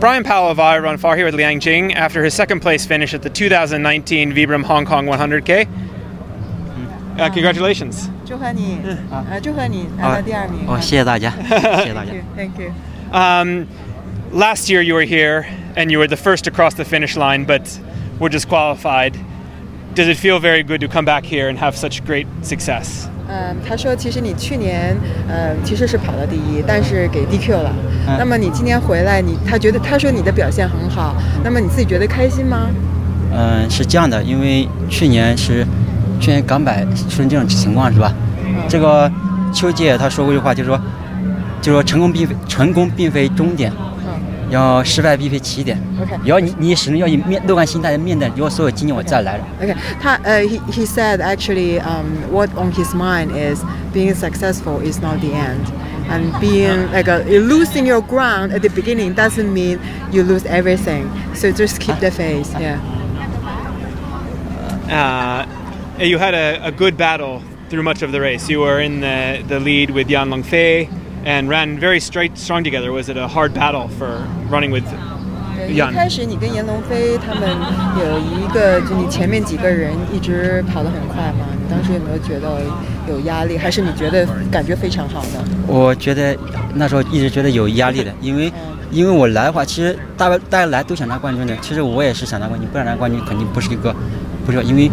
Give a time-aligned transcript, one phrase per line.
[0.00, 3.22] Brian Powell of Run Far here with Liang Jing after his second place finish at
[3.22, 5.68] the 2019 Vibram Hong Kong 100K.
[7.18, 8.08] Uh, congratulations.
[8.26, 8.78] 祝贺你，
[9.10, 10.66] 呃，祝贺你拿到第二名。
[10.66, 12.12] 哦，谢谢大家，谢谢大家。
[12.34, 12.72] Thank you.
[13.12, 13.66] Um,
[14.32, 15.46] last year you were here
[15.76, 17.78] and you were the first to cross the finish line, but
[18.18, 19.14] were disqualified.
[19.95, 23.07] Does it feel very good to come back here and have such great success?
[23.27, 24.95] 嗯，他说其实你去年，
[25.27, 27.71] 呃，其实是跑了第一，但是给 DQ 了。
[28.17, 32.69] 那么你今年回来，你他觉得他说你的表现很好，那么你自己觉得开心吗？
[33.31, 35.65] 嗯，是这样的，因为去年是
[36.19, 38.11] 去年港百出现这种情况是吧？
[38.67, 39.11] 这个
[39.53, 40.79] 邱姐她说过一句话，就是说，
[41.61, 43.71] 就是说成功并非成功并非终点，
[44.50, 45.78] 要失败并非起点。
[46.00, 49.44] OK 要你你始终要以面乐观心态的面对，如果所有经验我再来了。
[49.62, 55.30] OK，他呃、he he said actually um what on his mind is being successful is not the
[55.30, 55.64] end.
[56.06, 59.78] And being like a, losing your ground at the beginning doesn't mean
[60.12, 61.08] you lose everything.
[61.34, 62.54] So just keep the faith.
[62.60, 62.78] Yeah.
[64.90, 65.46] Uh,
[65.98, 68.50] you had a, a good battle through much of the race.
[68.50, 70.90] You were in the, the lead with Yan Longfei
[71.25, 72.91] And ran very straight, strong together.
[72.91, 74.83] Was it a hard battle for running with，
[75.67, 75.93] 一 Yan?
[75.93, 77.49] 开始你跟严龙飞他们
[77.99, 82.61] 有一个，就你前面几个人一直跑得很快嘛，你当时有没有觉得
[83.07, 85.43] 有压力，还是你觉得感觉非常好的？
[85.67, 86.35] 我觉得
[86.73, 88.51] 那时候一直觉得有压力的， 因为
[88.89, 93.93] 因为我来的话，其实大家大家来都想拿冠军的，其实我也是想拿冠军，不想拿冠军肯定不是一个，
[94.45, 94.89] 不是因为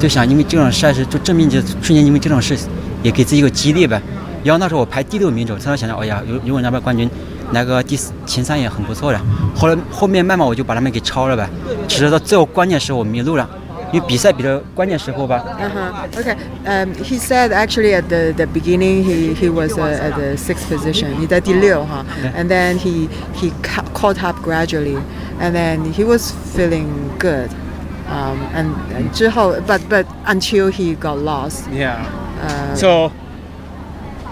[0.00, 2.56] 就想因为这种赛事就证明就去年因为这种事
[3.02, 4.00] 也给自己一个激励呗。
[4.46, 7.10] 然后那时候我排第六名走，突然想到，哎呀，如如果拿不了冠军，
[7.50, 9.20] 拿个第四前三也很不错的。
[9.56, 11.48] 后来后面慢慢我就把他们给超了呗，
[11.88, 13.48] 只是到最后关键时候我迷路了，
[13.92, 16.20] 因为比赛比较关键时候吧，Uh-huh.
[16.20, 16.36] Okay.
[16.64, 20.68] Um, he said actually at the, the beginning he, he was uh, at the sixth
[20.68, 21.08] position.
[21.18, 22.04] 你在第六哈
[22.36, 24.98] And then he he ca- caught up gradually,
[25.40, 26.86] and then he was feeling
[27.18, 27.48] good.
[28.08, 31.64] Um, and, and 之后 but but until he got lost.
[31.72, 31.96] Yeah.
[32.40, 33.10] Uh, So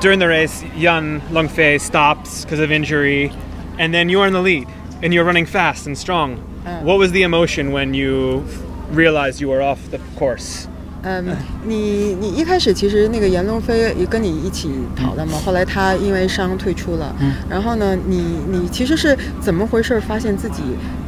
[0.00, 3.30] during the race, Yan Longfei stops because of injury,
[3.78, 4.66] and then you're in the lead
[5.02, 6.38] and you're running fast and strong.
[6.82, 8.44] What was the emotion when you
[8.92, 10.66] realized you were off the course?
[11.02, 11.24] 嗯，
[11.64, 17.14] 你你一开始其实那个严龙飞也跟你一起跑的嘛，后来他因为伤退出了。
[17.20, 17.32] 嗯。
[17.48, 20.00] 然后呢，你你其实是怎么回事？
[20.00, 20.62] 发现自己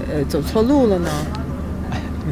[0.09, 1.11] 呃走错路了呢？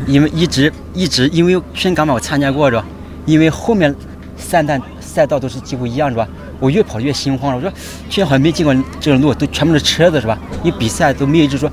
[0.07, 2.87] 因为一直一直因为宣港马我参加过是吧？
[3.25, 3.93] 因为后面
[4.37, 6.29] 赛道赛道都是几乎一样是吧？
[6.62, 7.58] 我越跑越心慌了。
[7.58, 7.70] 我说
[8.10, 10.38] 去年好像没见过这种路，都全部是车子是吧？
[10.64, 11.72] 因为比赛都没有就是说，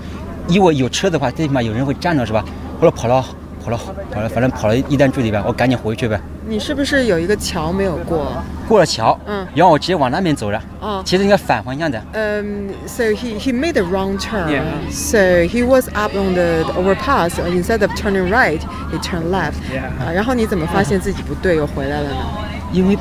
[0.49, 2.45] 如果有车的话，最起码有人会站着是吧？
[2.81, 3.25] 后来跑了
[3.65, 3.79] 跑了
[4.11, 6.19] 跑了，反正跑了一段距离吧，我赶紧回去呗。
[6.49, 8.33] 你是不是有一个桥没有过？
[8.67, 10.63] 过了桥，嗯然后我直接往那边走了。
[10.81, 11.99] 哦其实应该反方向的。
[12.15, 14.49] Um, so he, he made a wrong turn.
[14.49, 14.63] Yeah.
[14.91, 17.39] So he was up on the, the overpass.
[17.39, 18.61] and Instead of turning right,
[18.91, 19.61] he turned left.
[19.71, 19.89] Yeah.
[20.03, 22.17] 啊，然后你怎么发现自己不对又回来了呢？
[22.73, 22.97] 因为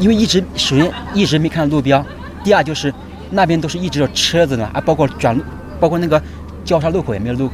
[0.00, 2.04] 因为一直首先一直没看到路标，
[2.42, 2.92] 第二就是
[3.30, 5.44] 那边都是一直有车子呢，啊，包括转路，
[5.78, 6.20] 包括那个
[6.64, 7.50] 交叉路口也没有路。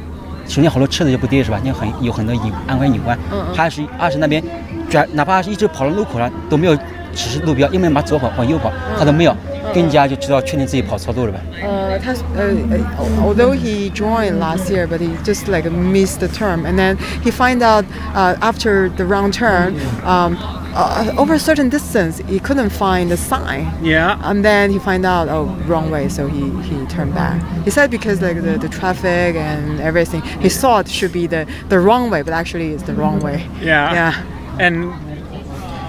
[0.47, 1.59] 首先好多车子就不对是吧？
[1.61, 3.17] 因为很有很多隐安全隐患。
[3.33, 4.41] 嗯嗯还是二是那边
[4.89, 6.75] 转，哪怕是一直跑到路口了都没有
[7.13, 9.35] 指示路标，因为往左跑往右跑，他都没有，
[9.73, 11.39] 更加就知道确定自己跑错路了呗。
[11.61, 12.77] 呃，他呃呃
[13.21, 17.61] ，although he joined last year, but he just like missed the term, and then he find
[17.61, 17.83] out
[18.15, 19.73] uh, after the round turn,
[20.05, 20.37] um,
[20.76, 23.72] uh, over a certain distance, he couldn't find the sign.
[23.82, 24.18] Yeah.
[24.22, 27.40] And then he find out, oh, wrong way, so he, he turned back.
[27.64, 31.78] He said because like the, the traffic and everything, he thought should be the, the
[31.78, 33.46] wrong way, but actually it's the wrong way.
[33.60, 33.92] Yeah.
[33.92, 34.14] Yeah.
[34.58, 34.92] And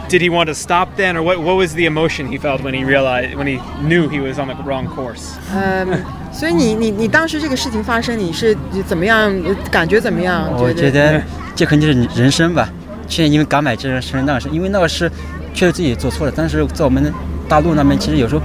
[0.10, 1.40] did he want to stop then, or what?
[1.40, 4.48] What was the emotion he felt when he realized when he knew he was on
[4.48, 5.38] the wrong course?
[5.54, 9.34] 嗯， 所以你你你当时这个事情发生，你是怎么样？
[9.72, 10.52] 感觉怎么样？
[10.58, 11.22] 我觉得
[11.56, 12.70] 这肯定是人生吧。
[13.09, 15.11] 去年因为刚买这身那个是因为那个是
[15.55, 17.13] 确实自己做错了，但是在我们
[17.49, 18.43] 大陆那边其实有时候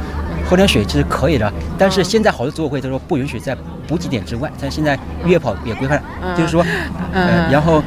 [0.50, 3.56] 喝点水其实可以的，但是现在好多组委会都说不允许在
[3.88, 6.66] 补给点之外，但现在越野跑也规范了，就是说，
[7.12, 7.84] 呃，然后，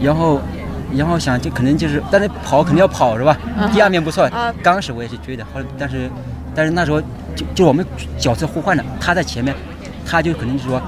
[0.00, 0.40] 然后。
[0.96, 3.36] 然后想就可能就是，但是跑肯定要跑是吧？
[3.74, 4.26] 第二名不错，
[4.62, 6.08] 刚开始我也是追的，后来但是，
[6.54, 6.98] 但是那时候
[7.36, 7.84] 就就我们
[8.16, 9.54] 角色互换了，他在前面，
[10.06, 10.80] 他就肯定是说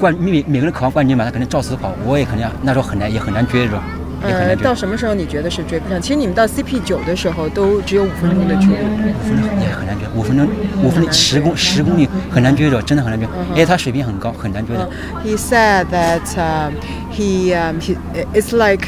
[0.00, 3.84] 冠每每个人渴望冠军嘛，他肯定照死跑，我也肯定那时候很难也很难追是吧？
[4.23, 4.63] 也很呃，难追。
[4.63, 5.99] 到什么时候你觉得是追不上？
[6.01, 8.73] 其实你们到 CP 九的时候都只有五分钟的距离。
[8.73, 10.47] 五分钟也很难追，五分钟
[10.83, 14.89] 五分钟十公十公里很难追的，真的很难追，而且他水平很高，很难追的。
[15.23, 16.73] He said that um,
[17.11, 17.95] he um, he
[18.33, 18.87] it's like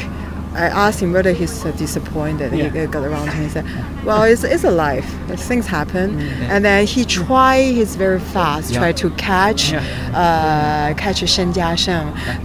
[0.54, 2.52] I asked him whether he's uh, disappointed.
[2.52, 2.68] Yeah.
[2.70, 3.64] He got around to me and said,
[4.04, 5.06] "Well, it's, it's a life.
[5.48, 6.20] Things happen."
[6.50, 8.80] And then he tried his very fast, Yeah.
[8.80, 9.80] try to catch, Yeah.
[10.12, 12.04] uh, catch Shen Jiasheng,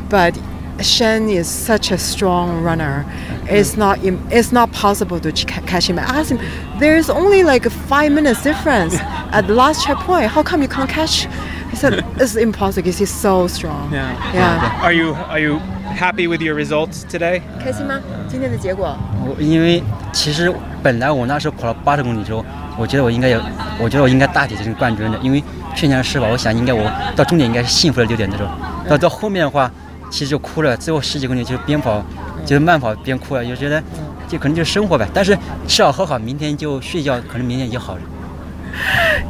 [0.10, 0.36] but
[0.82, 3.04] Shen is such a strong runner.
[3.50, 5.98] It's not im- it's not possible to ch- catch him.
[5.98, 6.40] I asked him,
[6.80, 8.96] "There's only like a five minutes difference
[9.32, 10.30] at the last checkpoint.
[10.30, 11.28] How come you can't catch?"
[11.72, 14.12] He said, "It's impossible because he's so strong." Yeah.
[14.34, 14.84] Yeah.
[14.84, 15.60] Are you are you
[15.98, 17.42] happy with your results today?
[17.64, 18.00] 开心吗？
[18.30, 18.96] 今天的结果？
[19.26, 19.84] 我因为
[20.14, 22.46] 其实本来我那时候跑了八十公里之后，
[22.78, 23.42] 我觉得我应该有，
[23.80, 25.44] 我觉得我应该大体就是冠军的，因为
[25.76, 26.84] 去年是吧，我想应该我
[27.16, 28.48] 到终点应该是幸福的六点这种，
[28.88, 29.70] 到到后面的话，
[30.13, 32.05] 其实就哭了，最后十几公里就是边跑
[32.45, 33.83] 就是慢跑边哭了，就觉得
[34.29, 35.37] 就可能就是生活呗，但是
[35.67, 38.01] 吃好喝好，明天就睡觉，可能明天就好了。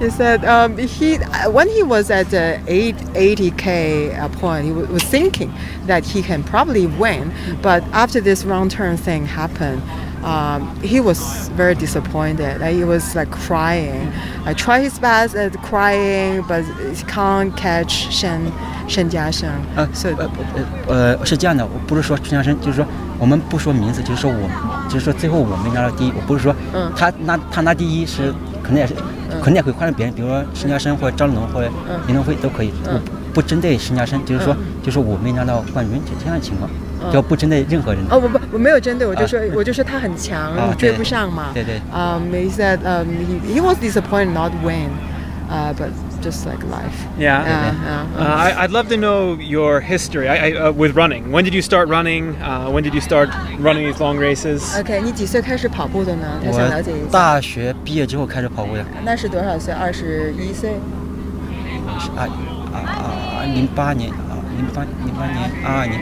[0.00, 4.72] He said um, he uh, when he was at the 8 80k uh, point, he
[4.72, 5.50] was thinking
[5.86, 7.30] that he can probably win,
[7.62, 9.80] but after this round turn thing happened.
[10.22, 12.60] Um, he was very disappointed.
[12.60, 14.12] Like, he was like crying.
[14.46, 18.52] I tried his best at crying, but he can't catch Shen
[18.88, 19.46] Shen Jiasheng.
[19.76, 20.30] 呃 So 呃
[20.88, 22.86] 呃呃是这样的，我不是说陈家生，就是说
[23.18, 24.48] 我们不说名字，就是说我，
[24.88, 26.92] 就是说最后我没拿到第一，我不是说嗯。
[26.96, 28.32] 他拿他拿第一是
[28.62, 28.94] 可能也是，
[29.40, 31.98] 可能也会换成别人，比如说申家生或者张龙或者嗯。
[32.06, 32.94] 林东辉都可以，嗯。
[32.94, 33.00] 我
[33.34, 36.68] 不针对申家生，就是说就是我没拿到冠军就这样的情况，
[37.10, 38.04] 就不针对任何人。
[38.10, 41.44] 哦，不不，我没有针对，我就啊说，我就说他很强，啊你追不上嘛。
[41.54, 41.80] 对对。
[41.90, 44.90] Um, he said um, he, he was disappointed not win,
[45.48, 45.88] uh, but
[46.22, 47.04] just like life.
[47.18, 47.44] Yeah.
[47.44, 48.06] Yeah, yeah.
[48.16, 51.30] Uh, I, I'd love to know your history I, I, uh, with running.
[51.32, 52.36] When did you start running?
[52.40, 53.28] Uh, when did you start
[53.58, 54.78] running these long races?
[54.78, 56.40] OK，你几岁开始跑步的呢？
[56.46, 57.12] 我想了解一我下。
[57.12, 59.74] 大学毕业之后开始跑步的，那是多少岁？
[59.74, 60.74] 二十一岁。
[61.98, 62.28] 是啊
[62.72, 66.00] 啊啊零八年啊零八零八年二二年，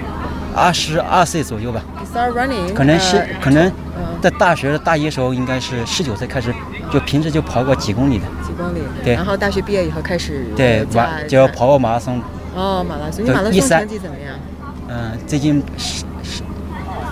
[0.55, 1.83] 二十二岁左右吧。
[2.13, 3.67] Start running，可能是、呃可能
[3.97, 6.53] 嗯在大学的大一时候，应该是十九岁开始，
[6.93, 8.81] 就平时就跑过几公里的，几公里。
[9.05, 12.21] 对然后大学毕业以后开始对，马就要跑过马拉松，
[12.55, 14.35] 哦马拉松，你就马拉松一三成绩怎么样？
[14.89, 16.43] 嗯、最近是是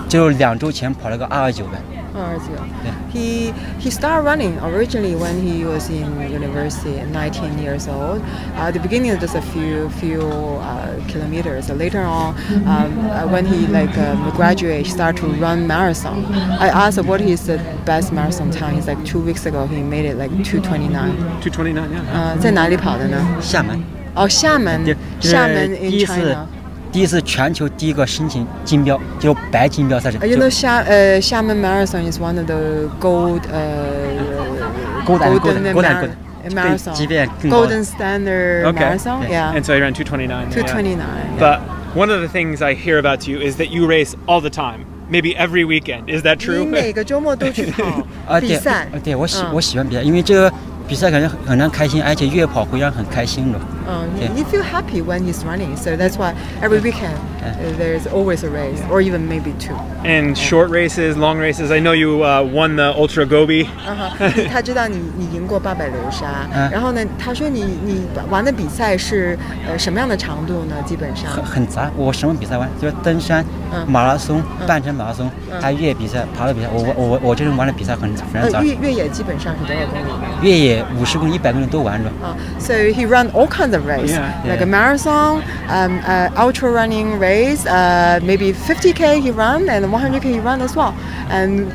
[0.09, 1.79] 就两周前跑了个二二九呗，
[2.14, 2.62] 二十九。
[2.82, 8.20] 对 He he started running originally when he was in university, 19 years old.
[8.56, 11.68] Uh, at the beginning, just a few few uh, kilometers.
[11.70, 12.34] Later on,
[12.66, 16.24] um, uh, when he like um, graduate, he started to run marathon.
[16.58, 18.74] I asked what is the best marathon time.
[18.74, 21.40] He's like two weeks ago he made it like 229.
[21.40, 22.00] 229, yeah.
[22.12, 23.18] 呃，在哪里跑的呢？
[23.40, 23.82] 厦门，
[24.14, 26.46] 哦，厦门就，就是厦门第 in 一次 China。
[26.92, 35.04] 第一次全球第一个申请金标，就白金标赛事， Uh, you 就 know, Xia, uh, Xiamen Marathon is one of the gold, uh,
[35.04, 36.54] Golden- golden golden- golden- mar- golden.
[36.54, 37.66] marathon, 即便更高。
[37.66, 38.78] golden standard Okay.
[38.96, 39.22] marathon.
[39.28, 40.46] Yeah, And so you ran 229.
[40.50, 40.54] yeah.
[40.54, 40.98] 229.
[40.98, 41.40] yeah.
[41.40, 41.60] But
[41.96, 44.84] one of the things I hear about you is that you race all the time,
[45.10, 46.04] maybe every weekend.
[46.08, 46.64] Is that 你 true?
[46.64, 47.84] 每个周末都去跑
[48.28, 50.52] 啊，对，比赛啊，对我喜、嗯我喜欢比赛，因为这个
[50.89, 53.59] 比赛感觉很很让开心，而且越跑会让很开心的。
[53.87, 58.49] 嗯 you feel happy when he's running, so that's why every weekend uh, there's always a
[58.49, 59.75] race, or even maybe two.
[60.03, 61.71] And short races, long races.
[61.71, 63.67] I know you uh, won the Ultra Gobi.
[63.87, 69.37] 啊哈，他知道你你赢过八百流沙，嗯然后呢，他说你你玩的比赛是
[69.67, 70.75] 呃什么样的长度呢？
[70.85, 73.43] 基本上很很杂，我什么比赛玩，就是登山、
[73.73, 76.67] 嗯马拉松、半程马拉松，还有越野比赛、爬的比赛。
[76.71, 80.47] 我我我我这种玩的比赛很非常杂呃，越越野基本上是多少公里？
[80.47, 82.08] 越野 五十公里、一百公里都玩着。
[82.22, 84.32] Uh, so he run all kinds of race, Yeah.
[84.44, 84.62] like Yeah.
[84.62, 90.40] a marathon, um, uh, ultra running race, uh, maybe 50k he run and 100k he
[90.40, 90.92] run as well,
[91.30, 91.66] and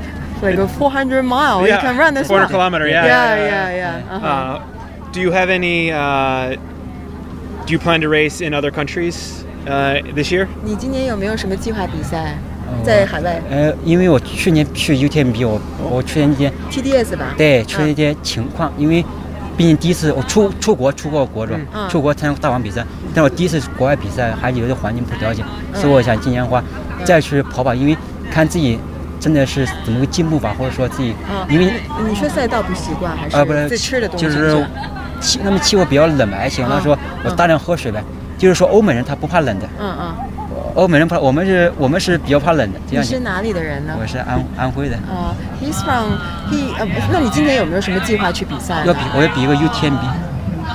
[0.42, 2.48] like a 400 mile he can run as 400 well.
[2.50, 3.06] kilometer, yeah.
[3.06, 4.16] yeah, yeah, yeah.
[4.16, 4.28] Uh-huh.
[4.28, 4.62] Uh,
[5.12, 5.92] do you have any?
[5.92, 6.56] Uh,
[7.66, 10.48] do you plan to race in other countries uh, this year?
[10.64, 12.36] 你今年有没有什么计划比赛？
[12.85, 13.41] 在海外。
[13.51, 17.35] 呃，因为我去年去 UTMB，我我出现一些 TDS 吧？
[17.37, 19.05] 对出现一嗯些情况，因为
[19.57, 21.59] 毕竟第一次我出出国出过国是吧？
[21.75, 21.89] 嗯。
[21.89, 25.43] 出国参加大王比赛，但我第一次国外比赛还有的环境不了解，
[25.73, 25.81] 嗯。
[25.81, 26.63] 所以我想今年的话
[27.05, 27.97] 再去跑跑，因为
[28.31, 28.79] 看自己
[29.21, 31.73] 真的是怎么个进步吧，或者说自己啊，因为你
[32.09, 34.25] 你说赛道不习惯还是啊不是是自吃的东西？
[34.25, 34.67] 就是
[35.21, 38.03] 气那么气候比较冷嘛，还行，嗯那时候我大量喝水呗。
[38.37, 40.15] 就是说欧美人他不怕冷的，嗯嗯，
[40.76, 42.80] 欧美人不怕，我们是我们是比较怕冷的。
[42.90, 43.96] 这样讲，你是哪里的人呢？
[44.00, 46.14] 我是安安徽的，啊、h e s from
[46.52, 48.88] he 呃，那你今年有没有什么计划去比赛呢？
[48.88, 50.00] 要比我要比一个 UTMB。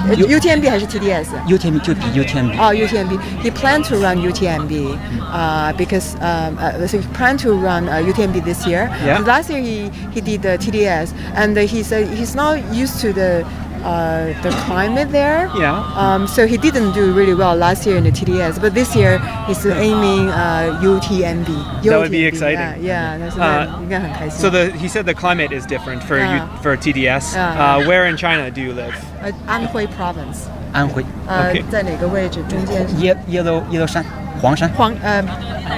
[0.07, 1.27] 呃 UTMB 还是 TDS？
[1.49, 3.19] UTMB 就比 UTMB，、 Oh, UTMB.
[3.43, 4.99] He planned to run UTMB
[5.33, 8.91] uh, because um, uh, so he planned to run uh, UTMB this year.
[9.07, 9.21] Yeah.
[9.21, 13.15] Last year he, he did the TDS, and uh, he said he's not used to
[13.15, 13.47] the
[13.84, 15.50] uh, the climate there.
[15.58, 15.82] Yeah.
[15.96, 19.20] Um, so he didn't do really well last year in the TDS, but this year
[19.48, 21.84] he's aiming uh, UTMB.
[21.84, 22.84] That would be exciting.
[22.84, 26.76] Yeah, uh, yeah uh, So the, he said the climate is different for U, for
[26.78, 27.36] TDS.
[27.36, 28.96] Uh, where in China do you live?
[29.23, 32.43] 呃安徽 province，安徽呃 OK 在哪个位置？
[32.49, 34.05] 中间是耶耶路耶路山
[34.41, 35.23] 黄山黄呃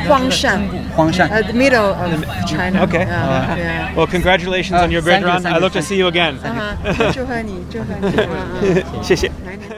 [0.09, 0.61] 荒山，
[0.97, 1.29] 荒山。
[1.29, 2.11] 呃 the middle of
[2.47, 2.83] China。
[2.87, 3.07] Okay.
[3.07, 3.95] Yeah, yeah.
[3.95, 5.43] Well, congratulations Uh, on your bridge thank you, run.
[5.43, 6.35] thank I you, look to thank see you again.
[6.43, 8.09] 啊哈 祝 贺你，祝贺你。
[8.17, 9.31] 嗯嗯谢谢。
[9.47, 9.71] 来年